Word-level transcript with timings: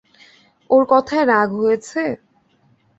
ওর 0.69 0.83
কথায় 0.91 1.25
রাগ 1.31 1.49
হয়েছে? 1.59 2.01